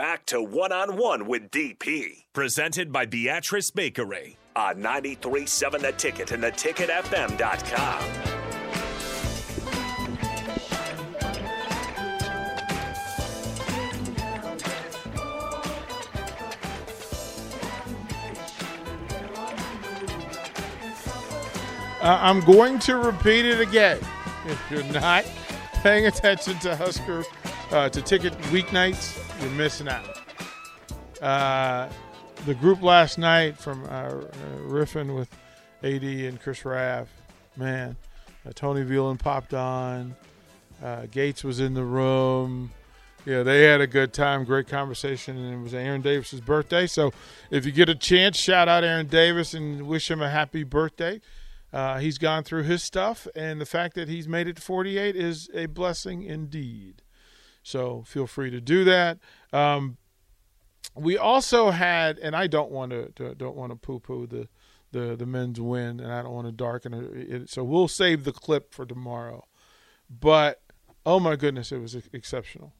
Back 0.00 0.24
to 0.28 0.40
one 0.42 0.72
on 0.72 0.96
one 0.96 1.26
with 1.26 1.50
DP. 1.50 2.24
Presented 2.32 2.90
by 2.90 3.04
Beatrice 3.04 3.70
Bakery 3.70 4.38
on 4.56 4.80
937 4.80 5.82
The 5.82 5.92
Ticket 5.92 6.32
and 6.32 6.42
theticketfm.com. 6.42 8.02
Uh, 22.00 22.18
I'm 22.22 22.40
going 22.40 22.78
to 22.78 22.96
repeat 22.96 23.44
it 23.44 23.60
again. 23.60 23.98
If 24.46 24.58
you're 24.70 24.82
not 24.84 25.26
paying 25.82 26.06
attention 26.06 26.58
to 26.60 26.74
Husker, 26.74 27.22
uh, 27.72 27.88
to 27.88 28.02
ticket 28.02 28.32
weeknights, 28.44 29.18
you're 29.40 29.50
missing 29.52 29.88
out. 29.88 30.18
Uh, 31.22 31.88
the 32.46 32.54
group 32.54 32.82
last 32.82 33.18
night 33.18 33.56
from 33.56 33.84
uh, 33.84 34.10
riffing 34.66 35.14
with 35.14 35.28
AD 35.82 36.02
and 36.02 36.40
Chris 36.40 36.64
Raff, 36.64 37.08
man, 37.56 37.96
uh, 38.46 38.52
Tony 38.54 38.82
Veland 38.82 39.18
popped 39.18 39.54
on. 39.54 40.16
Uh, 40.82 41.06
Gates 41.10 41.44
was 41.44 41.60
in 41.60 41.74
the 41.74 41.84
room. 41.84 42.70
Yeah, 43.26 43.42
they 43.42 43.64
had 43.64 43.82
a 43.82 43.86
good 43.86 44.14
time, 44.14 44.44
great 44.44 44.66
conversation, 44.66 45.36
and 45.36 45.54
it 45.54 45.62
was 45.62 45.74
Aaron 45.74 46.00
Davis's 46.00 46.40
birthday. 46.40 46.86
So, 46.86 47.12
if 47.50 47.66
you 47.66 47.72
get 47.72 47.90
a 47.90 47.94
chance, 47.94 48.38
shout 48.38 48.66
out 48.66 48.82
Aaron 48.82 49.08
Davis 49.08 49.52
and 49.52 49.82
wish 49.82 50.10
him 50.10 50.22
a 50.22 50.30
happy 50.30 50.64
birthday. 50.64 51.20
Uh, 51.70 51.98
he's 51.98 52.16
gone 52.16 52.44
through 52.44 52.62
his 52.62 52.82
stuff, 52.82 53.28
and 53.36 53.60
the 53.60 53.66
fact 53.66 53.94
that 53.94 54.08
he's 54.08 54.26
made 54.26 54.48
it 54.48 54.56
to 54.56 54.62
48 54.62 55.14
is 55.14 55.50
a 55.52 55.66
blessing 55.66 56.22
indeed. 56.22 57.02
So 57.70 58.02
feel 58.06 58.26
free 58.26 58.50
to 58.50 58.60
do 58.60 58.84
that. 58.84 59.18
Um, 59.52 59.96
we 60.94 61.16
also 61.16 61.70
had, 61.70 62.18
and 62.18 62.34
I 62.34 62.48
don't 62.48 62.70
want 62.70 62.90
to 63.16 63.34
don't 63.34 63.56
want 63.56 63.70
to 63.70 63.76
poo 63.76 64.00
poo 64.00 64.26
the, 64.26 64.48
the 64.90 65.14
the 65.16 65.26
men's 65.26 65.60
win, 65.60 66.00
and 66.00 66.12
I 66.12 66.22
don't 66.22 66.32
want 66.32 66.48
to 66.48 66.52
darken 66.52 66.94
it. 67.14 67.48
So 67.48 67.62
we'll 67.62 67.88
save 67.88 68.24
the 68.24 68.32
clip 68.32 68.74
for 68.74 68.84
tomorrow. 68.84 69.44
But 70.08 70.62
oh 71.06 71.20
my 71.20 71.36
goodness, 71.36 71.70
it 71.70 71.78
was 71.78 71.96
exceptional. 72.12 72.72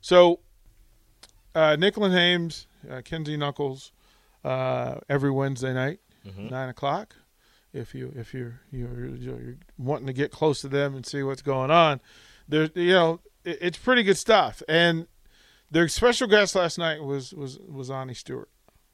So 0.00 0.40
uh, 1.54 1.76
Nicklin 1.76 2.12
Hames, 2.12 2.68
uh, 2.88 3.02
Kenzie 3.04 3.36
Knuckles, 3.36 3.92
uh, 4.44 4.96
every 5.08 5.30
Wednesday 5.30 5.74
night, 5.74 5.98
mm-hmm. 6.24 6.48
nine 6.48 6.68
o'clock. 6.68 7.16
If 7.72 7.96
you 7.96 8.12
if 8.14 8.32
you're, 8.32 8.60
you're 8.70 9.08
you're 9.16 9.56
wanting 9.76 10.06
to 10.06 10.12
get 10.12 10.30
close 10.30 10.60
to 10.60 10.68
them 10.68 10.94
and 10.94 11.04
see 11.04 11.24
what's 11.24 11.42
going 11.42 11.72
on, 11.72 12.00
there 12.48 12.70
you 12.76 12.92
know 12.92 13.20
it's 13.44 13.78
pretty 13.78 14.02
good 14.02 14.18
stuff. 14.18 14.62
And 14.68 15.06
their 15.70 15.88
special 15.88 16.28
guest 16.28 16.54
last 16.54 16.78
night 16.78 17.02
was 17.02 17.32
was 17.32 17.58
was 17.58 17.90
Ani 17.90 18.14
Stewart. 18.14 18.48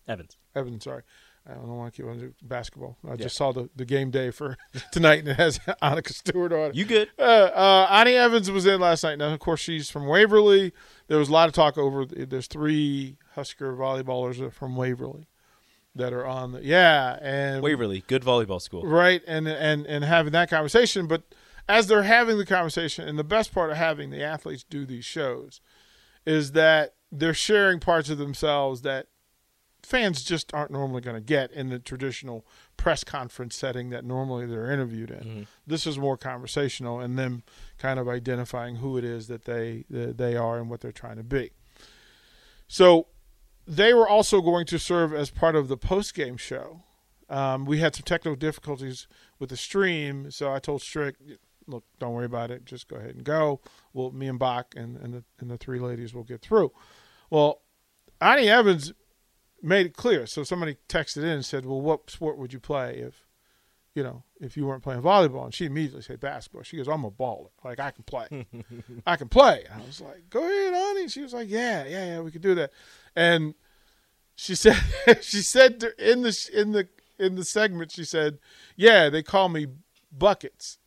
Evans. 0.08 0.36
Evans, 0.54 0.84
sorry. 0.84 1.02
I 1.48 1.54
don't 1.54 1.76
want 1.76 1.94
to 1.94 2.02
keep 2.02 2.10
on 2.10 2.34
basketball. 2.42 2.98
I 3.04 3.10
yeah. 3.10 3.16
just 3.16 3.36
saw 3.36 3.52
the, 3.52 3.70
the 3.74 3.84
game 3.84 4.10
day 4.10 4.30
for 4.30 4.56
tonight, 4.92 5.20
and 5.20 5.28
it 5.28 5.36
has 5.36 5.58
Annika 5.82 6.12
Stewart 6.12 6.52
on 6.52 6.70
it. 6.70 6.74
You 6.74 6.84
good? 6.84 7.08
Uh, 7.18 7.22
uh, 7.22 7.88
Anni 7.90 8.14
Evans 8.14 8.50
was 8.50 8.66
in 8.66 8.80
last 8.80 9.02
night. 9.02 9.18
Now, 9.18 9.32
of 9.32 9.40
course, 9.40 9.60
she's 9.60 9.90
from 9.90 10.06
Waverly. 10.06 10.72
There 11.08 11.18
was 11.18 11.28
a 11.28 11.32
lot 11.32 11.48
of 11.48 11.54
talk 11.54 11.78
over. 11.78 12.04
There's 12.04 12.46
three 12.46 13.16
Husker 13.34 13.74
volleyballers 13.74 14.52
from 14.52 14.76
Waverly 14.76 15.26
that 15.96 16.12
are 16.12 16.26
on 16.26 16.52
the 16.52 16.64
yeah 16.64 17.18
and 17.20 17.62
Waverly, 17.62 18.04
good 18.06 18.22
volleyball 18.22 18.60
school, 18.60 18.82
right? 18.84 19.22
And 19.26 19.48
and 19.48 19.86
and 19.86 20.04
having 20.04 20.32
that 20.32 20.50
conversation, 20.50 21.06
but 21.06 21.22
as 21.70 21.86
they're 21.86 22.02
having 22.02 22.36
the 22.36 22.44
conversation, 22.44 23.08
and 23.08 23.16
the 23.16 23.24
best 23.24 23.54
part 23.54 23.70
of 23.70 23.76
having 23.76 24.10
the 24.10 24.22
athletes 24.22 24.64
do 24.64 24.84
these 24.84 25.04
shows 25.04 25.60
is 26.26 26.52
that 26.52 26.94
they're 27.12 27.32
sharing 27.32 27.78
parts 27.78 28.10
of 28.10 28.18
themselves 28.18 28.82
that 28.82 29.06
fans 29.82 30.24
just 30.24 30.52
aren't 30.52 30.72
normally 30.72 31.00
going 31.00 31.14
to 31.14 31.20
get 31.20 31.50
in 31.52 31.68
the 31.68 31.78
traditional 31.78 32.44
press 32.76 33.04
conference 33.04 33.54
setting 33.56 33.90
that 33.90 34.04
normally 34.04 34.46
they're 34.46 34.70
interviewed 34.70 35.10
in. 35.10 35.18
Mm-hmm. 35.20 35.42
This 35.66 35.86
is 35.86 35.96
more 35.96 36.16
conversational 36.16 36.98
and 36.98 37.16
them 37.16 37.44
kind 37.78 38.00
of 38.00 38.08
identifying 38.08 38.76
who 38.76 38.98
it 38.98 39.04
is 39.04 39.28
that 39.28 39.44
they 39.44 39.84
that 39.88 40.18
they 40.18 40.36
are 40.36 40.58
and 40.58 40.68
what 40.68 40.80
they're 40.80 40.92
trying 40.92 41.16
to 41.16 41.22
be. 41.22 41.52
So 42.66 43.06
they 43.66 43.94
were 43.94 44.08
also 44.08 44.40
going 44.40 44.66
to 44.66 44.78
serve 44.78 45.14
as 45.14 45.30
part 45.30 45.54
of 45.54 45.68
the 45.68 45.76
post 45.76 46.14
game 46.14 46.36
show. 46.36 46.82
Um, 47.28 47.64
we 47.64 47.78
had 47.78 47.94
some 47.94 48.02
technical 48.02 48.34
difficulties 48.34 49.06
with 49.38 49.50
the 49.50 49.56
stream, 49.56 50.32
so 50.32 50.52
I 50.52 50.58
told 50.58 50.82
Strick, 50.82 51.14
look, 51.66 51.84
don't 51.98 52.14
worry 52.14 52.26
about 52.26 52.50
it. 52.50 52.64
Just 52.64 52.88
go 52.88 52.96
ahead 52.96 53.14
and 53.14 53.24
go. 53.24 53.60
Well, 53.92 54.10
me 54.10 54.28
and 54.28 54.38
Bach 54.38 54.74
and, 54.76 54.96
and 54.96 55.14
the 55.14 55.24
and 55.38 55.50
the 55.50 55.56
three 55.58 55.78
ladies 55.78 56.14
will 56.14 56.24
get 56.24 56.42
through. 56.42 56.72
Well, 57.30 57.62
Anni 58.20 58.48
Evans 58.48 58.92
made 59.62 59.86
it 59.86 59.96
clear. 59.96 60.26
So 60.26 60.44
somebody 60.44 60.76
texted 60.88 61.22
in 61.22 61.28
and 61.28 61.44
said, 61.44 61.64
"Well, 61.64 61.80
what 61.80 62.10
sport 62.10 62.38
would 62.38 62.52
you 62.52 62.60
play 62.60 62.98
if, 62.98 63.26
you 63.94 64.02
know, 64.02 64.24
if 64.40 64.56
you 64.56 64.66
weren't 64.66 64.82
playing 64.82 65.02
volleyball?" 65.02 65.44
And 65.44 65.54
she 65.54 65.66
immediately 65.66 66.02
said 66.02 66.20
basketball. 66.20 66.62
She 66.62 66.76
goes, 66.76 66.88
"I'm 66.88 67.04
a 67.04 67.10
baller. 67.10 67.50
Like 67.64 67.80
I 67.80 67.90
can 67.90 68.04
play. 68.04 68.46
I 69.06 69.16
can 69.16 69.28
play." 69.28 69.64
I 69.72 69.78
was 69.86 70.00
like, 70.00 70.28
"Go 70.30 70.40
ahead, 70.40 70.74
Anni." 70.74 71.08
She 71.08 71.22
was 71.22 71.32
like, 71.32 71.48
"Yeah, 71.48 71.84
yeah, 71.84 72.06
yeah, 72.06 72.20
we 72.20 72.30
could 72.30 72.42
do 72.42 72.54
that." 72.56 72.72
And 73.16 73.54
she 74.36 74.54
said, 74.54 74.78
she 75.20 75.42
said 75.42 75.84
in 75.98 76.22
the 76.22 76.50
in 76.52 76.72
the 76.72 76.88
in 77.18 77.36
the 77.36 77.44
segment, 77.44 77.92
she 77.92 78.04
said, 78.04 78.38
"Yeah, 78.76 79.08
they 79.08 79.22
call 79.22 79.48
me 79.48 79.66
buckets." 80.10 80.78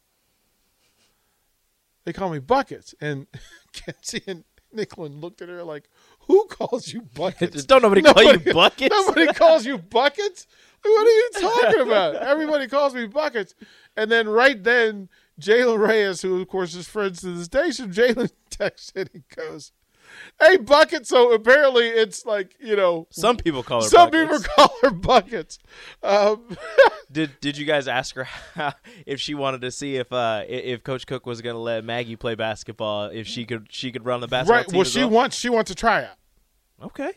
They 2.05 2.13
call 2.13 2.29
me 2.29 2.39
buckets. 2.39 2.93
And 3.01 3.27
Kenzie 3.73 4.23
and 4.27 4.43
Nicklin 4.75 5.21
looked 5.21 5.41
at 5.41 5.49
her 5.49 5.63
like, 5.63 5.89
who 6.27 6.45
calls 6.45 6.91
you 6.91 7.01
buckets? 7.01 7.65
Don't 7.65 7.81
nobody, 7.81 8.01
nobody 8.01 8.25
call 8.25 8.47
you 8.47 8.53
buckets? 8.53 8.89
Nobody 8.89 9.27
calls 9.33 9.65
you 9.65 9.77
buckets? 9.77 10.47
What 10.83 11.07
are 11.07 11.11
you 11.11 11.29
talking 11.39 11.81
about? 11.81 12.15
Everybody 12.15 12.67
calls 12.67 12.93
me 12.93 13.07
buckets. 13.07 13.55
And 13.95 14.11
then 14.11 14.27
right 14.27 14.61
then, 14.61 15.09
Jalen 15.39 15.79
Reyes, 15.79 16.21
who 16.21 16.41
of 16.41 16.47
course 16.47 16.75
is 16.75 16.87
friends 16.87 17.21
to 17.21 17.31
the 17.31 17.43
station, 17.43 17.91
Jalen 17.91 18.31
texted 18.49 18.95
and 18.95 19.09
he 19.13 19.23
goes, 19.35 19.71
hey 20.39 20.57
bucket. 20.57 21.07
So 21.07 21.33
apparently 21.33 21.87
it's 21.87 22.25
like 22.25 22.55
you 22.59 22.75
know 22.75 23.07
some 23.09 23.37
people 23.37 23.63
call 23.63 23.83
her. 23.83 23.89
Some 23.89 24.09
buckets. 24.09 24.43
people 24.43 24.55
call 24.55 24.75
her 24.81 24.91
buckets. 24.91 25.59
Um, 26.01 26.57
did 27.11 27.39
Did 27.39 27.57
you 27.57 27.65
guys 27.65 27.87
ask 27.87 28.15
her 28.15 28.23
how, 28.23 28.73
if 29.05 29.19
she 29.19 29.33
wanted 29.33 29.61
to 29.61 29.71
see 29.71 29.97
if 29.97 30.11
uh, 30.11 30.43
if 30.47 30.83
Coach 30.83 31.07
Cook 31.07 31.25
was 31.25 31.41
going 31.41 31.55
to 31.55 31.61
let 31.61 31.83
Maggie 31.83 32.15
play 32.15 32.35
basketball? 32.35 33.05
If 33.05 33.27
she 33.27 33.45
could 33.45 33.67
she 33.69 33.91
could 33.91 34.05
run 34.05 34.21
the 34.21 34.27
basketball 34.27 34.57
right. 34.57 34.73
well, 34.73 34.83
she 34.83 34.99
well? 34.99 35.09
wants 35.09 35.37
she 35.37 35.49
wants 35.49 35.71
a 35.71 35.75
tryout. 35.75 36.17
Okay. 36.81 37.11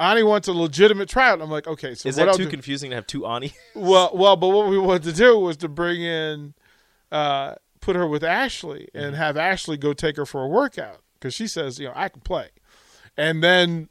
Anni 0.00 0.22
wants 0.22 0.46
a 0.46 0.52
legitimate 0.52 1.08
tryout. 1.08 1.40
I'm 1.40 1.50
like, 1.50 1.66
okay, 1.66 1.94
so 1.94 2.08
is 2.08 2.16
that 2.16 2.34
too 2.34 2.46
confusing 2.48 2.90
to 2.90 2.96
have 2.96 3.06
two 3.06 3.26
Ani? 3.26 3.52
well, 3.74 4.10
well, 4.14 4.36
but 4.36 4.48
what 4.48 4.68
we 4.68 4.78
wanted 4.78 5.02
to 5.04 5.12
do 5.12 5.38
was 5.38 5.56
to 5.58 5.68
bring 5.68 6.02
in, 6.02 6.54
uh, 7.10 7.56
put 7.80 7.96
her 7.96 8.06
with 8.06 8.22
Ashley 8.22 8.88
and 8.94 9.06
mm-hmm. 9.06 9.14
have 9.14 9.36
Ashley 9.36 9.76
go 9.76 9.92
take 9.92 10.16
her 10.16 10.24
for 10.24 10.44
a 10.44 10.48
workout 10.48 11.00
because 11.18 11.34
she 11.34 11.46
says, 11.46 11.78
you 11.78 11.86
know, 11.86 11.92
I 11.94 12.08
can 12.08 12.20
play. 12.20 12.48
And 13.16 13.42
then 13.42 13.88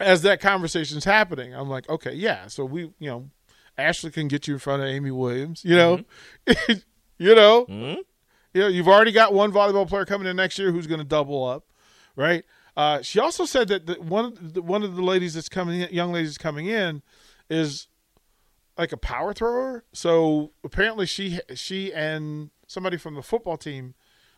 as 0.00 0.22
that 0.22 0.40
conversation's 0.40 1.04
happening, 1.04 1.54
I'm 1.54 1.68
like, 1.68 1.88
okay, 1.88 2.12
yeah. 2.12 2.48
So 2.48 2.64
we, 2.64 2.92
you 2.98 3.10
know, 3.10 3.30
Ashley 3.78 4.10
can 4.10 4.28
get 4.28 4.46
you 4.46 4.54
in 4.54 4.60
front 4.60 4.82
of 4.82 4.88
Amy 4.88 5.10
Williams. 5.10 5.64
You 5.64 5.76
know, 5.76 6.00
mm-hmm. 6.46 6.72
you 7.18 7.34
know, 7.34 7.64
mm-hmm. 7.64 8.00
you 8.54 8.60
know, 8.60 8.68
you've 8.68 8.88
already 8.88 9.12
got 9.12 9.32
one 9.32 9.52
volleyball 9.52 9.88
player 9.88 10.04
coming 10.04 10.26
in 10.26 10.36
next 10.36 10.58
year 10.58 10.72
who's 10.72 10.86
going 10.86 11.00
to 11.00 11.04
double 11.04 11.44
up, 11.44 11.64
right? 12.14 12.44
Uh, 12.76 13.00
she 13.00 13.18
also 13.18 13.46
said 13.46 13.68
that 13.68 13.86
the, 13.86 13.94
one 13.94 14.26
of 14.26 14.54
the, 14.54 14.62
one 14.62 14.82
of 14.82 14.96
the 14.96 15.02
ladies 15.02 15.34
that's 15.34 15.48
coming, 15.48 15.80
in, 15.80 15.88
young 15.92 16.12
ladies 16.12 16.36
coming 16.36 16.66
in, 16.66 17.02
is 17.48 17.88
like 18.76 18.92
a 18.92 18.98
power 18.98 19.32
thrower. 19.32 19.84
So 19.92 20.52
apparently 20.62 21.06
she 21.06 21.40
she 21.54 21.92
and 21.92 22.50
somebody 22.66 22.98
from 22.98 23.14
the 23.14 23.22
football 23.22 23.56
team 23.56 23.94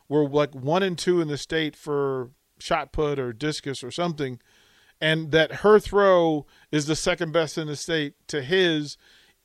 were 0.09 0.29
like 0.29 0.55
one 0.55 0.83
and 0.83 0.99
two 0.99 1.21
in 1.21 1.29
the 1.29 1.39
state 1.39 1.77
for 1.77 2.31
shot 2.59 2.93
put 2.93 3.19
or 3.19 3.33
discus 3.33 3.83
or 3.85 3.91
something, 3.91 4.41
and 5.01 5.31
that 5.33 5.57
her 5.57 5.79
throw 5.79 6.47
is 6.73 6.87
the 6.87 6.97
second 6.97 7.33
best 7.33 7.59
in 7.59 7.67
the 7.67 7.77
state 7.77 8.15
to 8.29 8.43
his, 8.43 8.97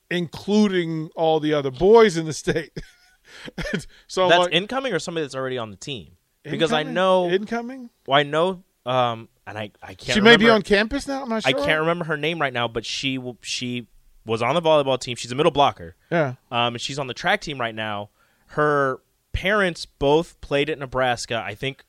including 0.10 1.10
all 1.16 1.40
the 1.40 1.54
other 1.54 1.72
boys 1.72 2.18
in 2.18 2.26
the 2.26 2.34
state. 2.34 2.72
so 4.08 4.30
That's 4.30 4.40
like, 4.40 4.54
incoming 4.54 4.94
or 4.94 5.00
somebody 5.00 5.24
that's 5.24 5.36
already 5.36 5.58
on 5.58 5.72
the 5.72 5.78
team? 5.78 6.18
Because 6.44 6.74
I 6.74 6.84
know, 6.84 7.30
incoming. 7.30 7.90
well, 8.06 8.20
I 8.20 8.24
know, 8.24 8.64
um, 8.86 9.30
and 9.48 9.58
I 9.58 9.72
I 9.82 9.94
can't. 9.94 10.16
She 10.16 10.22
may 10.22 10.36
be 10.36 10.50
on 10.50 10.62
campus 10.62 11.08
now. 11.08 11.24
I'm 11.24 11.30
not 11.30 11.46
I 11.46 11.54
can't 11.54 11.80
remember 11.80 12.06
her 12.06 12.18
name 12.18 12.42
right 12.42 12.52
now, 12.52 12.68
but 12.68 12.86
she 12.86 13.18
she 13.42 13.88
was 14.26 14.42
on 14.42 14.56
the 14.56 14.62
volleyball 14.62 15.00
team. 15.00 15.16
She's 15.16 15.32
a 15.32 15.36
middle 15.36 15.52
blocker. 15.52 15.96
Yeah. 16.12 16.36
Um, 16.52 16.76
and 16.76 16.82
she's 16.82 17.00
on 17.00 17.08
the 17.08 17.14
track 17.14 17.42
team 17.42 17.60
right 17.60 17.76
now. 17.76 18.10
Her 18.48 19.00
parents 19.34 19.86
both 19.86 20.40
played 20.42 20.70
at 20.70 20.80
Nebraska. 20.80 21.44
I 21.46 21.54
think 21.56 21.84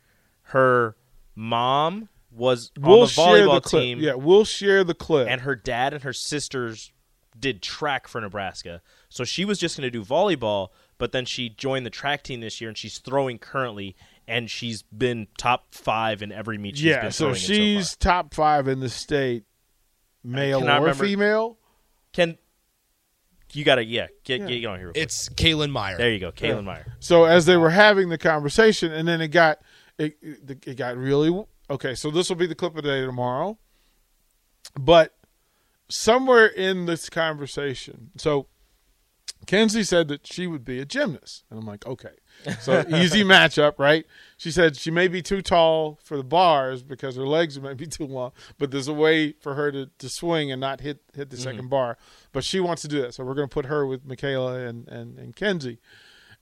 her 0.49 0.97
mom 1.37 2.09
was 2.31 2.73
on 2.77 2.83
We'll 2.83 3.01
the 3.03 3.07
share 3.09 3.25
volleyball 3.25 3.55
the 3.55 3.61
clip. 3.61 3.83
team, 3.83 4.01
Yeah, 4.01 4.15
we'll 4.15 4.45
share 4.45 4.83
the 4.83 4.95
clip. 4.95 5.29
and 5.29 5.43
her 5.43 5.55
dad 5.55 5.95
and 5.95 6.03
her 6.03 6.13
sisters 6.13 6.91
did 7.39 7.63
track 7.63 8.09
for 8.09 8.21
Nebraska. 8.21 8.81
So 9.09 9.25
she 9.25 9.45
was 9.45 9.59
just 9.59 9.77
going 9.77 9.87
to 9.87 9.91
do 9.91 10.05
volleyball, 10.05 10.69
but 10.99 11.13
then 11.13 11.25
she 11.25 11.49
joined 11.49 11.85
the 11.87 11.91
track 11.91 12.23
team 12.23 12.41
this 12.41 12.61
year, 12.61 12.69
and 12.69 12.77
she's 12.79 12.99
throwing 12.99 13.39
currently, 13.39 13.95
and 14.27 14.51
she's 14.51 14.83
been 14.83 15.27
top 15.37 15.75
five 15.75 16.23
in 16.23 16.33
every 16.33 16.59
meet. 16.59 16.77
She's 16.77 16.87
yeah, 16.87 17.03
been 17.03 17.13
so 17.13 17.35
she's 17.35 17.91
so 17.91 17.97
top 18.01 18.35
five 18.35 18.67
in 18.69 18.81
the 18.81 18.89
state, 18.89 19.45
male 20.23 20.59
or 20.61 20.81
remember- 20.81 21.05
female. 21.05 21.59
Can 22.13 22.39
you 23.55 23.65
got 23.65 23.77
to 23.77 23.85
yeah 23.85 24.07
get 24.25 24.41
Yeah. 24.41 24.47
get, 24.49 24.61
get 24.61 24.67
on 24.69 24.79
here? 24.79 24.87
real 24.89 24.93
quick. 24.95 25.03
It's 25.05 25.29
Kaylin 25.31 25.71
Meyer. 25.71 25.97
there 25.97 26.11
you 26.13 26.19
go, 26.21 26.33
Kaylin 26.33 26.65
Meyer. 26.65 26.97
So 27.01 27.25
as 27.25 27.47
they 27.47 27.57
were 27.57 27.71
having 27.71 28.09
the 28.09 28.19
conversation, 28.19 28.93
and 28.93 29.07
then 29.07 29.21
it 29.21 29.29
got 29.29 29.59
it, 29.99 30.17
it, 30.23 30.67
it 30.67 30.75
got 30.77 30.97
really 30.97 31.45
okay. 31.71 31.95
So 31.95 32.11
this 32.11 32.29
will 32.29 32.37
be 32.37 32.47
the 32.47 32.55
clip 32.55 32.77
of 32.77 32.83
the 32.83 32.89
day 32.91 33.01
tomorrow, 33.05 33.59
but 34.79 35.15
somewhere 35.89 36.47
in 36.47 36.87
this 36.87 37.09
conversation, 37.11 38.11
so 38.17 38.47
Kenzie 39.47 39.85
said 39.85 40.09
that 40.09 40.27
she 40.27 40.47
would 40.47 40.65
be 40.65 40.81
a 40.81 40.85
gymnast, 40.85 41.45
and 41.51 41.59
I'm 41.61 41.67
like, 41.67 41.87
okay, 41.87 42.15
so 42.61 42.85
easy 42.89 43.25
matchup, 43.25 43.79
right? 43.79 44.07
She 44.37 44.51
said 44.51 44.77
she 44.77 44.91
may 44.91 45.09
be 45.09 45.23
too 45.23 45.43
tall 45.43 45.99
for 46.03 46.17
the 46.17 46.25
bars 46.25 46.83
because 46.83 47.17
her 47.17 47.27
legs 47.27 47.59
might 47.61 47.77
be 47.77 47.87
too 47.89 48.07
long, 48.07 48.33
but 48.59 48.71
there's 48.71 48.89
a 48.89 48.95
way 48.95 49.33
for 49.33 49.55
her 49.55 49.71
to, 49.73 49.91
to 49.99 50.09
swing 50.09 50.51
and 50.51 50.61
not 50.61 50.81
hit 50.81 51.01
hit 51.15 51.31
the 51.31 51.37
mm-hmm. 51.37 51.45
second 51.45 51.71
bar. 51.71 51.97
But 52.33 52.45
she 52.45 52.61
wants 52.61 52.83
to 52.83 52.89
do 52.89 53.01
that, 53.03 53.15
so 53.15 53.25
we're 53.25 53.35
going 53.35 53.49
to 53.49 53.55
put 53.55 53.67
her 53.67 53.87
with 53.87 54.05
Michaela 54.05 54.61
and 54.61 54.89
and, 54.89 55.19
and 55.19 55.37
Kenzie. 55.37 55.79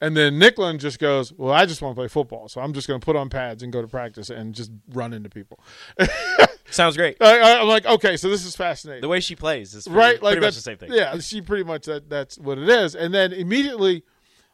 And 0.03 0.17
then 0.17 0.41
Nicklin 0.41 0.79
just 0.79 0.99
goes, 0.99 1.33
Well, 1.33 1.53
I 1.53 1.65
just 1.65 1.81
want 1.81 1.95
to 1.95 2.01
play 2.01 2.09
football. 2.09 2.49
So 2.49 2.61
I'm 2.61 2.73
just 2.73 2.89
going 2.89 2.99
to 2.99 3.05
put 3.05 3.15
on 3.15 3.31
pads 3.31 3.63
and 3.63 3.73
go 3.73 3.81
to 3.81 3.87
practice 3.87 4.31
and 4.31 4.53
just 4.53 4.73
run 4.89 5.13
into 5.13 5.31
people. 5.31 5.61
Sounds 6.71 6.97
great. 6.97 7.19
I, 7.21 7.61
I'm 7.61 7.69
like, 7.69 7.87
Okay, 7.87 8.17
so 8.17 8.29
this 8.29 8.45
is 8.45 8.57
fascinating. 8.57 9.01
The 9.01 9.09
way 9.09 9.21
she 9.21 9.37
plays 9.37 9.75
is 9.75 9.85
pretty, 9.85 9.97
right? 9.97 10.21
Like 10.21 10.33
pretty 10.33 10.41
much 10.41 10.47
that's 10.47 10.57
the 10.57 10.63
same 10.63 10.77
thing. 10.77 10.93
Yeah, 10.93 11.17
she 11.21 11.41
pretty 11.41 11.63
much 11.63 11.87
that, 11.87 12.11
that's 12.11 12.37
what 12.37 12.59
it 12.59 12.69
is. 12.69 12.97
And 12.97 13.15
then 13.15 13.33
immediately, 13.33 14.03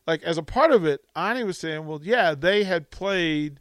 like 0.08 0.22
as 0.22 0.38
a 0.38 0.42
part 0.42 0.72
of 0.72 0.86
it, 0.86 1.02
Ani 1.14 1.44
was 1.44 1.58
saying, 1.58 1.86
Well, 1.86 2.00
yeah, 2.02 2.34
they 2.34 2.64
had 2.64 2.90
played 2.90 3.60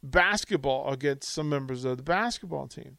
basketball 0.00 0.90
against 0.92 1.30
some 1.30 1.48
members 1.48 1.84
of 1.84 1.96
the 1.96 2.02
basketball 2.04 2.68
team. 2.68 2.98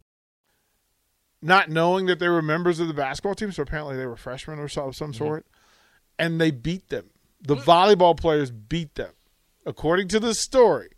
Not 1.41 1.69
knowing 1.69 2.05
that 2.05 2.19
they 2.19 2.29
were 2.29 2.41
members 2.41 2.79
of 2.79 2.87
the 2.87 2.93
basketball 2.93 3.35
team. 3.35 3.51
So 3.51 3.63
apparently 3.63 3.97
they 3.97 4.05
were 4.05 4.15
freshmen 4.15 4.59
or 4.59 4.67
so, 4.67 4.87
of 4.87 4.95
some 4.95 5.11
mm-hmm. 5.11 5.23
sort, 5.23 5.45
and 6.19 6.39
they 6.39 6.51
beat 6.51 6.89
them. 6.89 7.09
The 7.41 7.55
volleyball 7.55 8.15
players 8.15 8.51
beat 8.51 8.95
them, 8.95 9.13
according 9.65 10.09
to 10.09 10.19
the 10.19 10.33
story. 10.33 10.89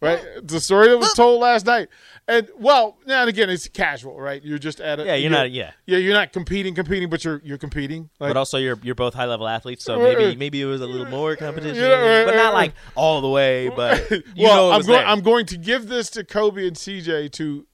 Right, 0.00 0.22
the 0.42 0.60
story 0.60 0.88
that 0.88 0.98
was 0.98 1.14
told 1.14 1.40
last 1.40 1.64
night, 1.64 1.88
and 2.28 2.50
well, 2.58 2.98
now 3.06 3.22
and 3.22 3.30
again, 3.30 3.48
it's 3.48 3.68
casual, 3.68 4.20
right? 4.20 4.42
You're 4.42 4.58
just 4.58 4.78
at 4.78 5.00
a 5.00 5.04
Yeah, 5.04 5.14
you're 5.14 5.30
not- 5.30 5.50
yeah. 5.50 5.70
yeah, 5.86 5.96
you're 5.96 6.12
not 6.12 6.30
competing, 6.30 6.74
competing, 6.74 7.08
but 7.08 7.24
you're 7.24 7.40
you're 7.42 7.56
competing. 7.56 8.10
Like, 8.20 8.30
But 8.30 8.36
also, 8.36 8.58
you're 8.58 8.78
you're 8.82 8.94
both 8.96 9.14
high 9.14 9.24
level 9.24 9.48
athletes, 9.48 9.82
so 9.82 9.98
maybe 9.98 10.36
maybe 10.36 10.60
it 10.60 10.66
was 10.66 10.82
a 10.82 10.86
little 10.86 11.06
more 11.06 11.36
competition, 11.36 11.76
Yeah, 11.82 12.26
but 12.26 12.34
not 12.34 12.52
like 12.52 12.74
all 12.96 13.22
the 13.22 13.30
way. 13.30 13.70
But 13.70 14.10
you 14.10 14.22
well, 14.36 14.68
know, 14.68 14.72
it 14.72 14.74
I'm 14.74 14.82
going. 14.82 14.98
there. 14.98 15.06
I'm 15.06 15.20
going 15.20 15.46
to 15.46 15.56
give 15.56 15.88
this 15.88 16.10
to 16.10 16.24
Kobe 16.24 16.66
and 16.66 16.76
CJ 16.76 17.32
to 17.32 17.66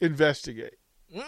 investigate. 0.00 0.74
Mm. 1.16 1.24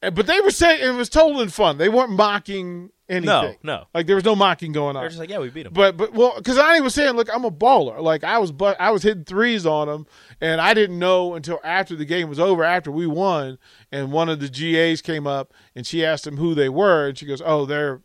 But 0.00 0.26
they 0.26 0.40
were 0.40 0.50
saying 0.50 0.80
it 0.82 0.96
was 0.96 1.14
in 1.16 1.48
fun. 1.48 1.78
They 1.78 1.88
weren't 1.88 2.10
mocking 2.10 2.90
anything. 3.08 3.56
no. 3.62 3.84
Like 3.92 4.06
there 4.06 4.14
was 4.14 4.24
no 4.24 4.36
mocking 4.36 4.70
going 4.72 4.96
on. 4.96 5.02
They're 5.02 5.08
just 5.08 5.18
like, 5.18 5.30
yeah, 5.30 5.38
we 5.38 5.50
beat 5.50 5.64
them. 5.64 5.72
But 5.72 5.96
but 5.96 6.12
well, 6.12 6.34
because 6.36 6.56
Anni 6.56 6.80
was 6.80 6.94
saying, 6.94 7.16
look, 7.16 7.28
I'm 7.34 7.44
a 7.44 7.50
baller. 7.50 8.00
Like 8.00 8.22
I 8.22 8.38
was, 8.38 8.52
but 8.52 8.80
I 8.80 8.90
was 8.90 9.02
hitting 9.02 9.24
threes 9.24 9.66
on 9.66 9.88
them, 9.88 10.06
and 10.40 10.60
I 10.60 10.74
didn't 10.74 10.98
know 10.98 11.34
until 11.34 11.58
after 11.64 11.96
the 11.96 12.04
game 12.04 12.28
was 12.28 12.38
over, 12.38 12.62
after 12.62 12.92
we 12.92 13.06
won, 13.06 13.58
and 13.90 14.12
one 14.12 14.28
of 14.28 14.38
the 14.40 14.48
GAs 14.48 15.02
came 15.02 15.26
up 15.26 15.52
and 15.74 15.86
she 15.86 16.04
asked 16.04 16.26
him 16.26 16.36
who 16.36 16.54
they 16.54 16.68
were, 16.68 17.08
and 17.08 17.18
she 17.18 17.26
goes, 17.26 17.42
"Oh, 17.44 17.66
they're 17.66 18.00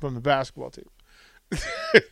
from 0.00 0.14
the 0.14 0.20
basketball 0.20 0.70
team." 0.70 0.88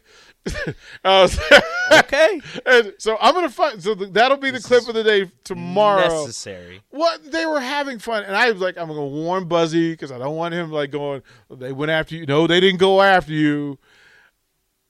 Was- 1.05 1.38
okay, 1.93 2.41
and 2.65 2.95
so 2.99 3.17
I'm 3.21 3.35
gonna 3.35 3.49
find. 3.49 3.83
So 3.83 3.95
th- 3.95 4.12
that'll 4.12 4.37
be 4.37 4.50
the 4.50 4.61
clip 4.61 4.87
of 4.88 4.95
the 4.95 5.03
day 5.05 5.31
tomorrow. 5.45 6.03
necessary. 6.25 6.81
What 6.91 7.31
they 7.33 7.47
were 7.47 7.61
having 7.61 7.99
fun, 7.99 8.25
and 8.25 8.37
I 8.37 8.50
was 8.50 8.61
like, 8.61 8.76
I'm 8.79 8.88
gonna 8.88 9.05
warn 9.05 9.47
Buzzy 9.47 9.93
because 9.93 10.11
I 10.12 10.19
don't 10.19 10.37
want 10.37 10.55
him 10.55 10.71
like 10.71 10.91
going. 10.91 11.23
They 11.50 11.73
went 11.73 11.91
after 11.91 12.15
you. 12.15 12.26
No, 12.26 12.47
they 12.47 12.61
didn't 12.61 12.79
go 12.81 13.03
after 13.03 13.33
you. 13.33 13.79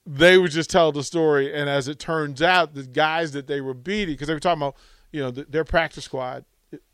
They 0.08 0.38
would 0.38 0.52
just 0.52 0.70
tell 0.70 0.92
the 0.92 1.02
story, 1.02 1.52
and 1.52 1.68
as 1.68 1.88
it 1.88 1.98
turns 1.98 2.40
out, 2.40 2.74
the 2.74 2.84
guys 2.84 3.32
that 3.32 3.46
they 3.48 3.60
were 3.60 3.74
beating, 3.74 4.14
because 4.14 4.28
they 4.28 4.34
were 4.34 4.40
talking 4.40 4.62
about, 4.62 4.76
you 5.10 5.20
know, 5.20 5.32
th- 5.32 5.48
their 5.50 5.64
practice 5.64 6.04
squad 6.04 6.44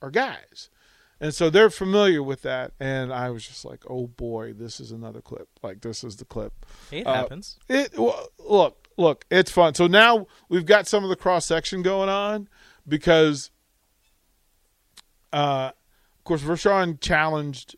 are 0.00 0.11
guys, 0.11 0.71
and 1.23 1.33
so 1.35 1.49
they're 1.49 1.71
familiar 1.71 2.23
with 2.23 2.43
that. 2.43 2.73
And 2.79 3.11
I 3.12 3.31
was 3.31 3.47
just 3.47 3.64
like, 3.64 3.83
oh 3.88 4.09
boy, 4.09 4.52
this 4.52 4.79
is 4.81 4.91
another 4.93 5.23
clip. 5.23 5.49
Like 5.62 5.81
this 5.81 6.05
is 6.05 6.17
the 6.17 6.26
clip. 6.26 6.52
It 6.91 7.07
Uh, 7.07 7.14
happens. 7.14 7.59
It 7.69 7.97
well, 7.97 8.29
look, 8.38 8.88
look, 8.99 9.25
it's 9.31 9.50
fun. 9.50 9.73
So 9.75 9.87
now 9.87 10.26
we've 10.50 10.67
got 10.67 10.87
some 10.87 11.02
of 11.05 11.09
the 11.09 11.17
cross 11.17 11.47
section 11.47 11.81
going 11.83 12.11
on, 12.11 12.49
because, 12.87 13.50
uh, 15.33 15.71
of 16.19 16.25
course, 16.25 16.43
Vershawn 16.43 17.00
challenged 17.00 17.76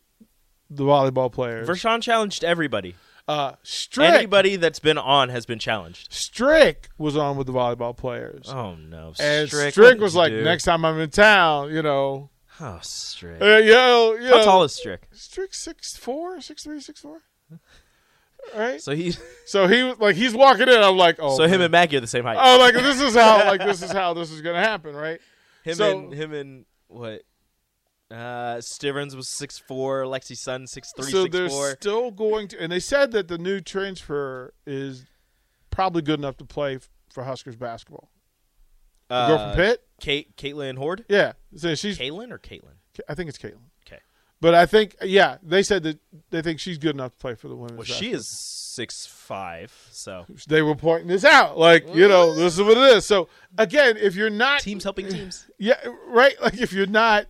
the 0.69 0.83
volleyball 0.83 1.31
players. 1.31 1.67
Vershawn 1.67 2.01
challenged 2.01 2.43
everybody. 2.43 2.95
uh, 3.27 3.53
Strick, 3.63 4.11
Anybody 4.13 4.55
that's 4.55 4.79
been 4.79 4.97
on 4.97 5.29
has 5.29 5.45
been 5.45 5.59
challenged. 5.59 6.11
Strick 6.13 6.89
was 6.97 7.15
on 7.17 7.37
with 7.37 7.47
the 7.47 7.53
volleyball 7.53 7.95
players. 7.95 8.47
Oh 8.49 8.75
no! 8.75 9.13
and 9.19 9.47
Strick, 9.47 9.71
Strick, 9.71 9.99
was 9.99 10.15
like, 10.15 10.31
do? 10.31 10.43
next 10.43 10.63
time 10.63 10.83
I'm 10.85 10.99
in 10.99 11.09
town, 11.09 11.71
you 11.71 11.81
know, 11.81 12.29
Oh, 12.59 12.79
Strick. 12.81 13.41
uh, 13.41 13.45
yo, 13.57 14.13
yo. 14.13 14.37
How 14.37 14.43
tall 14.43 14.63
is 14.63 14.73
Strick? 14.73 15.07
Strick? 15.11 15.53
Six 15.53 15.97
four, 15.97 16.39
six 16.41 16.63
three, 16.63 16.79
six 16.79 17.01
four. 17.01 17.21
Right. 18.55 18.79
So 18.81 18.95
he, 18.95 19.13
So 19.45 19.67
he 19.67 19.83
like, 19.93 20.15
he's 20.15 20.33
walking 20.33 20.67
in. 20.69 20.81
I'm 20.81 20.97
like, 20.97 21.17
oh. 21.19 21.35
so 21.35 21.43
him 21.43 21.51
man. 21.51 21.61
and 21.63 21.71
Maggie 21.71 21.97
are 21.97 22.01
the 22.01 22.07
same 22.07 22.23
height. 22.23 22.37
Oh, 22.39 22.59
like 22.59 22.75
this 22.75 23.01
is 23.01 23.15
how, 23.15 23.37
like 23.47 23.59
this 23.61 23.81
is 23.81 23.91
how 23.91 24.13
this 24.13 24.31
is 24.31 24.41
gonna 24.41 24.61
happen, 24.61 24.95
right? 24.95 25.19
him 25.63 25.75
so- 25.75 25.97
and 25.99 26.13
him 26.13 26.33
and 26.33 26.65
what? 26.87 27.23
Uh, 28.11 28.61
Stivers 28.61 29.15
was 29.15 29.27
six 29.27 29.57
four. 29.57 30.03
Lexi 30.03 30.37
Sun 30.37 30.67
six 30.67 30.93
three, 30.95 31.09
so 31.11 31.23
six 31.23 31.33
they're 31.35 31.49
four. 31.49 31.71
still 31.71 32.11
going 32.11 32.47
to, 32.49 32.61
and 32.61 32.71
they 32.71 32.79
said 32.79 33.11
that 33.13 33.27
the 33.27 33.39
new 33.39 33.59
transfer 33.61 34.53
is 34.67 35.05
probably 35.71 36.03
good 36.03 36.19
enough 36.19 36.37
to 36.37 36.45
play 36.45 36.77
for 37.11 37.23
Huskers 37.23 37.55
basketball. 37.55 38.09
The 39.09 39.27
girl 39.27 39.37
from 39.37 39.49
Uh, 39.51 39.55
Pitt, 39.55 39.87
Kate, 39.99 40.35
Caitlin 40.37 40.77
Horde. 40.77 41.05
yeah. 41.09 41.33
So 41.55 41.75
she's, 41.75 41.97
Caitlin 41.97 42.31
or 42.31 42.39
Caitlin? 42.39 42.73
I 43.07 43.15
think 43.15 43.29
it's 43.29 43.37
Caitlin. 43.37 43.59
Okay. 43.87 43.99
But 44.41 44.53
I 44.55 44.65
think, 44.65 44.95
yeah, 45.01 45.37
they 45.43 45.63
said 45.63 45.83
that 45.83 45.99
they 46.31 46.41
think 46.41 46.59
she's 46.59 46.77
good 46.77 46.95
enough 46.95 47.11
to 47.11 47.17
play 47.17 47.35
for 47.35 47.47
the 47.47 47.55
women's. 47.55 47.77
Well, 47.77 47.85
she 47.85 48.11
is 48.11 48.27
six 48.27 49.05
five. 49.05 49.71
So. 49.91 50.25
They 50.47 50.61
were 50.61 50.75
pointing 50.75 51.07
this 51.07 51.23
out, 51.23 51.57
like 51.57 51.87
you 51.95 52.07
know, 52.07 52.33
this 52.35 52.53
is 52.55 52.61
what 52.61 52.77
it 52.77 52.95
is. 52.97 53.05
So 53.05 53.29
again, 53.57 53.95
if 53.97 54.15
you're 54.15 54.29
not 54.29 54.59
teams 54.61 54.83
helping 54.83 55.07
teams. 55.07 55.45
Yeah, 55.57 55.75
right. 56.07 56.35
Like 56.41 56.59
if 56.59 56.73
you're 56.73 56.85
not 56.87 57.27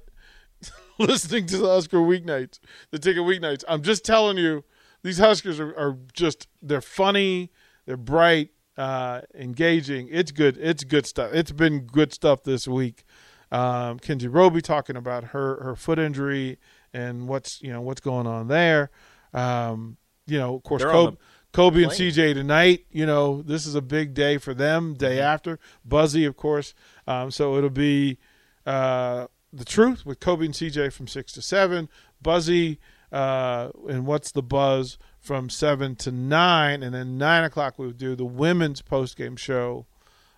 listening 1.00 1.46
to 1.48 1.58
the 1.58 1.68
Husker 1.68 1.98
weeknights, 1.98 2.60
the 2.92 3.00
ticket 3.00 3.24
weeknights, 3.24 3.64
I'm 3.68 3.84
just 3.84 4.04
telling 4.06 4.38
you, 4.38 4.64
these 5.04 5.18
Huskers 5.20 5.60
are, 5.60 5.76
are 5.78 5.98
just 6.14 6.48
they're 6.62 6.82
funny, 6.82 7.52
they're 7.86 7.98
bright, 7.98 8.50
uh, 8.78 9.22
engaging. 9.34 10.10
It's 10.12 10.32
good. 10.32 10.58
It's 10.58 10.84
good 10.84 11.06
stuff. 11.06 11.32
It's 11.34 11.52
been 11.52 11.82
good 11.82 12.14
stuff 12.14 12.44
this 12.44 12.68
week. 12.68 13.04
Um, 13.52 14.00
Kenzie 14.00 14.28
Roby 14.28 14.62
talking 14.62 14.96
about 14.96 15.26
her 15.26 15.64
her 15.64 15.76
foot 15.76 16.00
injury 16.00 16.58
and 16.94 17.28
what's 17.28 17.62
you 17.62 17.72
know 17.72 17.82
what's 17.82 18.02
going 18.02 18.28
on 18.28 18.48
there. 18.48 18.90
Um, 19.34 19.98
you 20.28 20.40
know, 20.40 20.56
of 20.56 20.64
course, 20.64 20.82
They're 20.82 20.92
Kobe, 20.92 21.18
Kobe 21.54 21.84
and. 21.84 21.92
CJ 21.92 22.34
tonight. 22.34 22.86
You 22.90 23.06
know, 23.06 23.42
this 23.42 23.66
is 23.66 23.76
a 23.76 23.82
big 23.82 24.14
day 24.14 24.38
for 24.38 24.54
them. 24.54 24.96
Day 24.96 25.20
after 25.20 25.60
Buzzy, 25.84 26.26
of 26.26 26.36
course. 26.36 26.74
Um, 27.08 27.32
so 27.32 27.58
it'll 27.58 27.70
be 27.70 28.18
uh, 28.66 29.28
the 29.54 29.66
truth 29.66 30.06
with 30.06 30.20
Kobe 30.20 30.46
and 30.46 30.54
CJ 30.54 30.92
from 30.92 31.08
six 31.08 31.32
to 31.34 31.42
seven. 31.42 31.90
Buzzy 32.22 32.80
uh, 33.16 33.72
and 33.88 34.06
what's 34.06 34.32
the 34.32 34.44
buzz 34.44 34.98
from 35.20 35.50
seven 35.50 35.96
to 35.96 36.12
nine, 36.12 36.84
and 36.84 36.94
then 36.94 37.18
nine 37.18 37.46
o'clock 37.46 37.80
we'll 37.80 37.92
do 37.92 38.16
the 38.16 38.26
women's 38.26 38.82
post 38.82 39.18
game 39.18 39.38
show. 39.38 39.88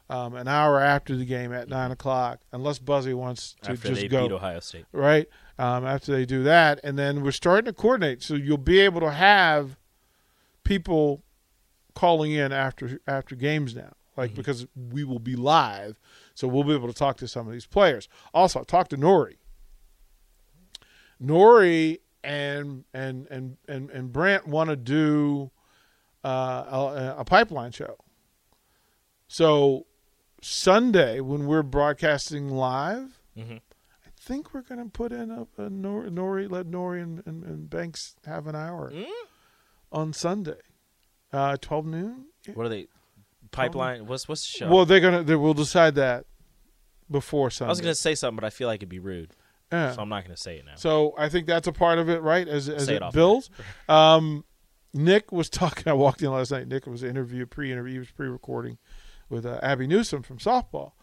Um, 0.10 0.36
an 0.36 0.48
hour 0.48 0.80
after 0.80 1.18
the 1.18 1.26
game 1.26 1.52
at 1.52 1.68
nine 1.68 1.92
o'clock, 1.92 2.40
unless 2.54 2.80
Buzzy 2.80 3.14
wants 3.14 3.58
to 3.64 3.72
After 3.72 3.90
just 3.90 4.02
they 4.04 4.08
go 4.08 4.30
beat 4.30 4.36
Ohio 4.36 4.62
State. 4.62 4.86
right? 4.94 5.28
Um, 5.60 5.86
after 5.86 6.14
they 6.14 6.26
do 6.26 6.44
that, 6.44 6.80
and 6.82 6.98
then 6.98 7.24
we're 7.24 7.32
starting 7.32 7.66
to 7.66 7.74
coordinate, 7.74 8.24
so 8.24 8.36
you'll 8.36 8.58
be 8.58 8.80
able 8.80 9.02
to 9.02 9.12
have 9.12 9.76
people 10.64 11.24
calling 11.94 12.32
in 12.32 12.54
after 12.54 13.02
after 13.06 13.36
games 13.36 13.76
now, 13.76 13.92
like 14.16 14.34
because 14.34 14.66
we 14.94 15.04
will 15.04 15.20
be 15.20 15.36
live, 15.36 16.00
so 16.36 16.48
we'll 16.48 16.64
be 16.64 16.74
able 16.74 16.88
to 16.88 16.94
talk 16.94 17.18
to 17.18 17.28
some 17.28 17.46
of 17.46 17.52
these 17.52 17.66
players. 17.66 18.08
Also, 18.34 18.64
talk 18.64 18.88
to 18.88 18.98
Nori. 18.98 19.36
Nori 21.22 21.98
and 22.28 22.84
and 22.94 23.28
and 23.32 23.58
and 23.68 23.90
and 23.90 24.12
Brant 24.12 24.48
want 24.48 24.70
to 24.70 24.76
do 24.76 25.50
uh, 26.24 26.30
a, 26.30 27.16
a 27.20 27.26
pipeline 27.26 27.72
show. 27.72 27.98
So 29.28 29.86
Sunday 30.42 31.20
when 31.20 31.46
we're 31.48 31.64
broadcasting 31.64 32.50
live, 32.50 33.20
Mhm. 33.38 33.58
I 34.06 34.10
think 34.20 34.54
we're 34.54 34.62
going 34.62 34.84
to 34.84 34.90
put 34.90 35.12
in 35.12 35.32
a, 35.32 35.42
a 35.58 35.70
Nori, 35.70 36.10
Nori, 36.10 36.50
let 36.52 36.66
Nori 36.66 37.02
and, 37.02 37.24
and, 37.26 37.44
and 37.44 37.70
Banks 37.70 38.16
have 38.26 38.48
an 38.48 38.56
hour 38.56 38.92
on 39.92 40.12
Sunday, 40.12 40.58
uh, 41.32 41.56
twelve 41.62 41.86
noon. 41.86 42.26
What 42.54 42.66
are 42.66 42.70
they? 42.70 42.88
Pipeline. 43.52 44.06
What's 44.08 44.28
what's 44.28 44.42
the 44.42 44.58
show? 44.60 44.70
Well, 44.70 44.86
they're 44.86 45.00
gonna 45.00 45.24
they 45.24 45.36
will 45.36 45.54
decide 45.54 45.96
that 45.96 46.26
before 47.10 47.50
Sunday. 47.50 47.70
I 47.70 47.72
was 47.72 47.80
gonna 47.82 47.96
say 47.96 48.16
something, 48.16 48.36
but 48.36 48.44
I 48.44 48.50
feel 48.50 48.68
like 48.68 48.80
it'd 48.80 48.90
be 48.90 49.00
rude, 49.00 49.32
Yeah. 49.72 49.92
so 49.92 50.02
I'm 50.02 50.10
not 50.10 50.24
gonna 50.24 50.38
say 50.38 50.58
it 50.58 50.66
now. 50.66 50.76
So 50.76 51.14
I 51.18 51.30
think 51.30 51.46
that's 51.48 51.68
a 51.68 51.74
part 51.74 52.00
of 52.00 52.10
it, 52.10 52.22
right? 52.22 52.48
As 52.48 52.70
as 52.70 52.86
Say 52.86 52.96
it, 52.96 53.02
it 53.02 53.14
builds. 53.14 53.50
Um, 53.90 54.46
Nick 54.94 55.32
was 55.32 55.50
talking. 55.62 55.88
I 55.88 55.94
walked 55.94 56.22
in 56.22 56.32
last 56.32 56.52
night. 56.52 56.68
Nick 56.68 56.88
was 56.88 57.04
interview, 57.04 57.46
pre-interview, 57.46 57.94
he 57.94 58.00
was 58.00 58.12
pre-recording 58.12 58.78
with 59.30 59.46
uh, 59.46 59.60
Abby 59.62 59.86
Newsom 59.88 60.24
from 60.24 60.38
softball, 60.38 60.94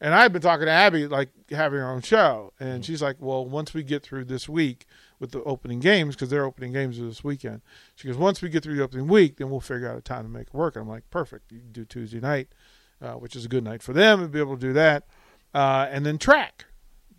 and 0.00 0.14
I 0.14 0.22
had 0.22 0.32
been 0.32 0.40
talking 0.40 0.64
to 0.64 0.72
Abby 0.72 1.06
like 1.06 1.28
having 1.50 1.78
her 1.78 1.90
own 1.90 2.00
show, 2.00 2.52
Mm-hmm. 2.58 2.64
and 2.72 2.84
she's 2.86 3.02
like, 3.02 3.16
"Well, 3.20 3.44
once 3.44 3.74
we 3.74 3.82
get 3.82 4.02
through 4.02 4.24
this 4.24 4.48
week 4.48 4.86
with 5.20 5.32
the 5.32 5.42
opening 5.44 5.80
games, 5.80 6.14
because 6.14 6.30
they're 6.30 6.46
opening 6.46 6.72
games 6.72 6.98
are 6.98 7.04
this 7.06 7.22
weekend, 7.22 7.60
she 7.96 8.08
goes, 8.08 8.16
once 8.16 8.40
we 8.40 8.48
get 8.48 8.62
through 8.62 8.76
the 8.76 8.82
opening 8.82 9.08
week, 9.08 9.36
then 9.36 9.50
we'll 9.50 9.60
figure 9.60 9.90
out 9.90 9.98
a 9.98 10.00
time 10.00 10.22
to 10.22 10.30
make 10.30 10.46
it 10.48 10.54
work." 10.54 10.74
And 10.76 10.82
I'm 10.84 10.88
like, 10.88 11.08
"Perfect. 11.10 11.52
You 11.52 11.58
can 11.60 11.72
do 11.72 11.84
Tuesday 11.84 12.20
night, 12.20 12.48
uh, 13.02 13.12
which 13.12 13.36
is 13.36 13.44
a 13.44 13.48
good 13.48 13.62
night 13.64 13.82
for 13.82 13.92
them, 13.92 14.22
and 14.22 14.30
be 14.30 14.38
able 14.40 14.54
to 14.56 14.60
do 14.66 14.72
that, 14.72 15.06
uh, 15.52 15.86
and 15.90 16.06
then 16.06 16.16
track." 16.16 16.64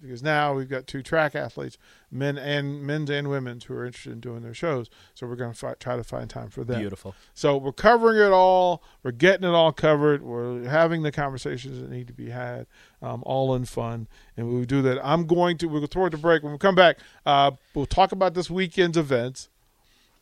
Because 0.01 0.21
now 0.23 0.53
we've 0.53 0.69
got 0.69 0.87
two 0.87 1.01
track 1.01 1.35
athletes, 1.35 1.77
men 2.11 2.37
and 2.37 2.81
men's 2.81 3.09
and 3.09 3.29
women's, 3.29 3.65
who 3.65 3.73
are 3.73 3.85
interested 3.85 4.13
in 4.13 4.19
doing 4.19 4.41
their 4.41 4.53
shows. 4.53 4.89
So 5.13 5.27
we're 5.27 5.35
going 5.35 5.53
to 5.53 5.75
try 5.79 5.95
to 5.95 6.03
find 6.03 6.29
time 6.29 6.49
for 6.49 6.63
them. 6.63 6.79
Beautiful. 6.79 7.15
So 7.33 7.57
we're 7.57 7.71
covering 7.71 8.19
it 8.19 8.31
all. 8.31 8.83
We're 9.03 9.11
getting 9.11 9.47
it 9.47 9.53
all 9.53 9.71
covered. 9.71 10.21
We're 10.21 10.63
having 10.67 11.03
the 11.03 11.11
conversations 11.11 11.81
that 11.81 11.89
need 11.89 12.07
to 12.07 12.13
be 12.13 12.29
had, 12.29 12.67
um, 13.01 13.23
all 13.25 13.55
in 13.55 13.65
fun. 13.65 14.07
And 14.35 14.47
we 14.47 14.55
will 14.55 14.65
do 14.65 14.81
that. 14.83 14.99
I'm 15.05 15.25
going 15.25 15.57
to. 15.59 15.67
We'll 15.67 15.81
go 15.81 15.87
toward 15.87 16.13
the 16.13 16.17
break. 16.17 16.43
When 16.43 16.51
we 16.51 16.57
come 16.57 16.75
back, 16.75 16.99
uh, 17.25 17.51
we'll 17.73 17.85
talk 17.85 18.11
about 18.11 18.33
this 18.33 18.49
weekend's 18.49 18.97
events. 18.97 19.49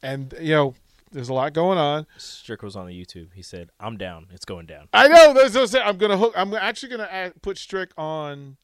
And 0.01 0.33
you 0.39 0.53
know, 0.53 0.75
there's 1.11 1.29
a 1.29 1.33
lot 1.33 1.53
going 1.53 1.77
on. 1.77 2.05
Strick 2.17 2.61
was 2.61 2.75
on 2.75 2.87
the 2.87 2.93
YouTube. 2.93 3.29
He 3.33 3.41
said, 3.41 3.69
"I'm 3.79 3.97
down. 3.97 4.27
It's 4.31 4.45
going 4.45 4.65
down." 4.65 4.89
I 4.93 5.07
know. 5.07 5.33
That's 5.33 5.53
what 5.53 5.61
I'm 5.61 5.67
saying. 5.67 5.87
I'm 5.87 5.97
gonna 5.97 6.17
hook. 6.17 6.33
I'm 6.35 6.53
actually 6.53 6.89
gonna 6.89 7.33
put 7.41 7.57
Strick 7.57 7.91
on 7.97 8.57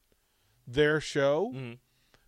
their 0.66 1.00
show 1.00 1.52
Mhm. 1.54 1.78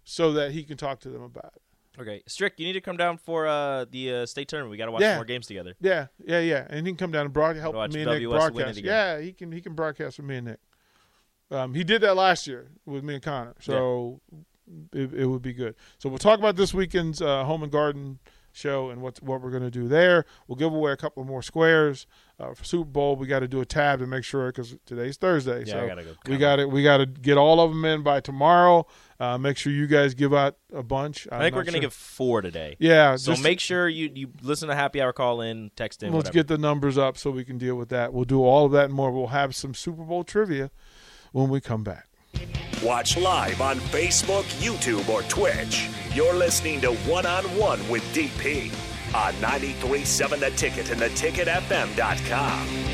so 0.05 0.33
that 0.33 0.53
he 0.53 0.65
can 0.65 0.77
talk 0.77 1.01
to 1.01 1.09
them 1.11 1.23
about 1.23 1.53
it. 1.57 1.63
Okay, 2.01 2.23
Strick, 2.27 2.55
you 2.59 2.67
need 2.67 2.73
to 2.73 2.81
come 2.81 2.97
down 2.97 3.17
for 3.19 3.47
uh, 3.47 3.85
the 3.89 4.13
uh, 4.13 4.27
state 4.27 4.49
tournament. 4.49 4.73
We 4.73 4.77
got 4.77 4.87
to 4.87 4.91
watch 4.93 5.03
Yeah. 5.03 5.15
more 5.15 5.25
games 5.25 5.47
together. 5.47 5.75
Yeah, 5.81 6.09
yeah, 6.27 6.41
yeah. 6.41 6.67
And 6.69 6.87
he 6.87 6.93
can 6.93 6.97
come 6.99 7.13
down 7.13 7.27
and 7.27 7.33
broad, 7.33 7.55
help 7.57 7.75
me 7.75 7.81
and 7.83 7.93
Nick 7.95 8.07
WS 8.07 8.31
broadcast. 8.51 8.81
Yeah, 8.81 9.21
he 9.21 9.33
can. 9.33 9.53
He 9.53 9.61
can 9.61 9.75
broadcast 9.75 10.19
with 10.19 10.27
me 10.27 10.37
and 10.39 10.47
Nick. 10.49 10.61
Um, 11.51 11.75
he 11.75 11.85
did 11.85 12.01
that 12.03 12.17
last 12.17 12.47
year 12.49 12.71
with 12.85 13.05
me 13.05 13.15
and 13.15 13.23
Connor, 13.23 13.55
so 13.61 14.21
it, 14.93 15.13
it 15.15 15.27
would 15.27 15.43
be 15.43 15.53
good. 15.53 15.77
So 15.99 16.09
we'll 16.09 16.19
talk 16.19 16.39
about 16.41 16.57
this 16.57 16.75
weekend's 16.75 17.23
uh, 17.23 17.45
home 17.45 17.63
and 17.63 17.71
garden 17.71 18.19
show 18.55 18.89
and 18.91 19.03
what 19.03 19.23
what 19.23 19.43
we're 19.43 19.51
going 19.51 19.63
to 19.63 19.71
do 19.71 19.89
there. 19.89 20.25
We'll 20.47 20.57
give 20.57 20.73
away 20.73 20.93
a 20.93 20.97
couple 20.97 21.25
more 21.25 21.43
squares 21.43 22.07
uh, 22.39 22.55
for 22.55 22.65
Super 22.65 22.89
Bowl. 22.89 23.17
We 23.17 23.27
got 23.27 23.41
to 23.41 23.49
do 23.49 23.61
a 23.61 23.67
tab 23.67 23.99
to 23.99 24.07
make 24.07 24.25
sure 24.25 24.47
because 24.47 24.77
today's 24.87 25.17
Thursday. 25.17 25.65
Yeah, 25.67 25.73
so 25.73 25.81
I 25.85 25.87
gotta 25.89 26.05
go 26.05 26.15
we 26.29 26.39
got 26.39 26.57
to 26.57 26.67
we 26.67 26.83
got 26.83 26.99
to 26.99 27.07
get 27.07 27.37
all 27.37 27.61
of 27.61 27.71
them 27.71 27.85
in 27.85 28.03
by 28.03 28.21
tomorrow. 28.21 28.87
Uh, 29.21 29.39
make 29.39 29.57
sure 29.57 29.73
you 29.73 29.87
guys 29.87 30.15
give 30.15 30.33
out 30.33 30.57
a 30.73 30.83
bunch. 30.83 31.29
I 31.31 31.39
think 31.41 31.55
we're 31.55 31.65
gonna 31.65 31.81
give 31.81 31.93
four 31.93 32.41
today. 32.41 32.77
yeah. 32.79 33.17
So 33.17 33.37
make 33.37 33.61
sure 33.61 33.89
you 33.89 34.11
you 34.15 34.29
listen 34.43 34.69
to 34.69 34.75
Happy 34.75 35.03
Hour, 35.03 35.13
call 35.13 35.41
in, 35.41 35.71
text 35.77 36.03
in. 36.03 36.13
Let's 36.13 36.29
whatever. 36.29 36.33
get 36.35 36.49
the 36.49 36.59
numbers 36.59 36.97
up 36.97 37.19
so 37.19 37.31
we 37.31 37.45
can 37.45 37.59
deal 37.59 37.75
with 37.75 37.89
that. 37.91 38.13
We'll 38.13 38.25
do 38.25 38.43
all 38.43 38.67
of 38.67 38.73
that 38.73 38.87
and 38.87 38.95
more. 38.95 39.11
We'll 39.11 39.29
have 39.29 39.55
some 39.55 39.75
Super 39.75 40.05
Bowl 40.05 40.25
trivia 40.25 40.71
when 41.33 41.49
we 41.49 41.61
come 41.61 41.83
back. 41.83 42.09
Watch 42.83 43.17
live 43.17 43.61
on 43.61 43.79
Facebook, 43.79 44.45
YouTube, 44.61 45.09
or 45.09 45.23
Twitch. 45.23 45.89
You're 46.13 46.35
listening 46.35 46.81
to 46.83 46.93
One 47.09 47.27
on 47.27 47.45
One 47.57 47.81
with 47.89 48.03
DP 48.15 48.71
on 49.15 49.33
93.7 49.35 50.41
The 50.41 50.51
Ticket 50.51 50.91
and 50.91 51.01
theticketfm.com. 51.01 52.94